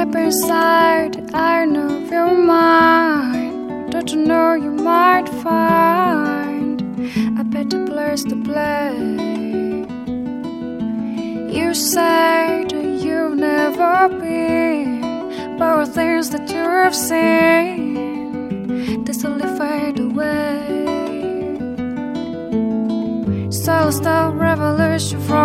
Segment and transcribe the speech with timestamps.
[0.00, 3.92] Step inside, the iron of your mind.
[3.92, 6.80] Don't you know you might find
[7.38, 8.96] a better place to play?
[11.54, 15.02] You said you've never been,
[15.58, 17.84] but the things that you have seen,
[19.04, 20.78] they slowly fade away.
[23.50, 25.39] So stop revolution from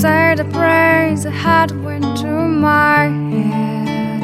[0.00, 3.04] say the praise I had went to my
[3.34, 4.22] head.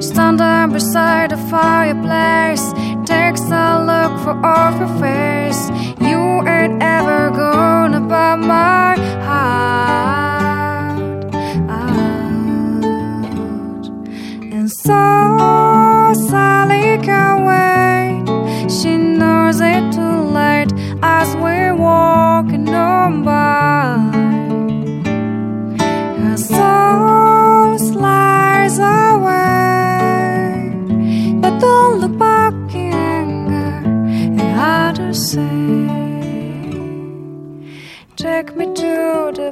[0.00, 2.65] Stand there beside the fireplace.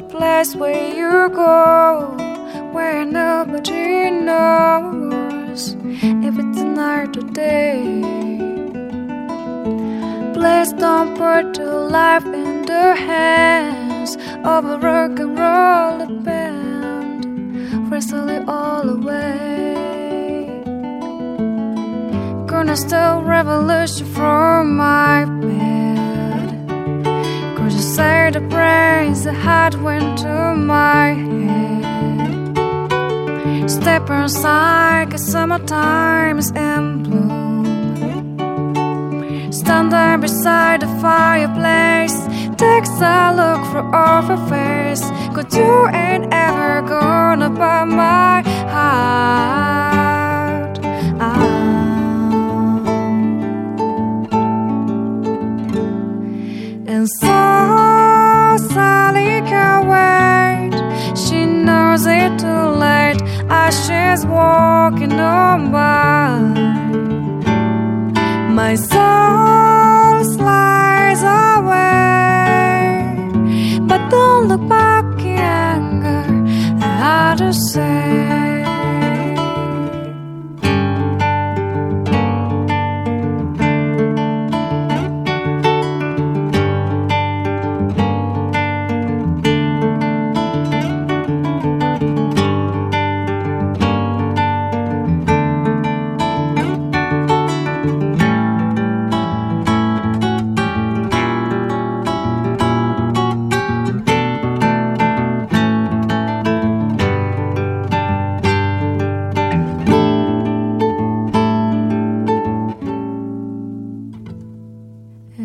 [0.09, 2.09] Place where you go,
[2.73, 5.77] where nobody knows
[6.29, 7.83] if it's night or day.
[10.35, 18.29] Please don't put your life in the hands of a rock and roll band, wrestle
[18.29, 19.75] it all away.
[22.47, 25.74] Gonna steal revolution from my bed.
[28.35, 32.59] The praise that had went to my head?
[33.71, 37.65] Step inside, cause summertime's in bloom.
[39.53, 42.27] Stand there beside the fireplace.
[42.57, 45.05] Takes a look for off her face.
[45.33, 48.43] Cause you ain't ever gonna buy my
[48.75, 49.55] heart.
[56.89, 57.54] And so
[63.45, 66.39] late as she's walking on by.
[68.51, 72.59] My soul slides away,
[73.87, 76.81] but don't look back in anger.
[76.83, 78.54] I to say.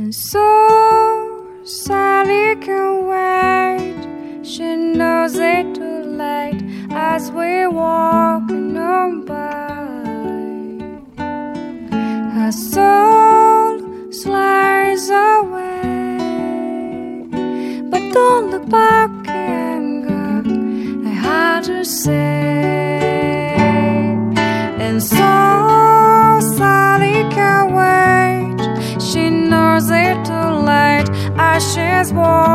[0.09, 4.44] And so Sally can wait.
[4.44, 9.86] She knows it too late as we walk on by.
[12.34, 13.19] Her soul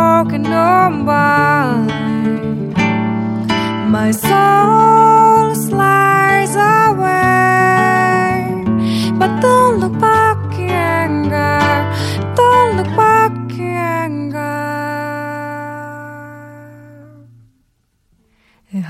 [0.04, 1.76] walking on by.
[3.97, 7.44] My soul slides away,
[9.20, 10.70] but don't look back in
[11.04, 11.60] anger.
[12.41, 14.56] Don't look back in anger.